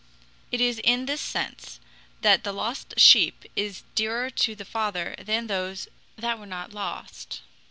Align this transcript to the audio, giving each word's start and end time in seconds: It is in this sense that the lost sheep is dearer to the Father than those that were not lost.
It 0.51 0.59
is 0.59 0.79
in 0.83 1.05
this 1.05 1.21
sense 1.21 1.79
that 2.21 2.43
the 2.43 2.51
lost 2.51 2.95
sheep 2.99 3.43
is 3.55 3.83
dearer 3.93 4.31
to 4.31 4.55
the 4.55 4.65
Father 4.65 5.13
than 5.19 5.45
those 5.45 5.87
that 6.17 6.39
were 6.39 6.47
not 6.47 6.73
lost. 6.73 7.41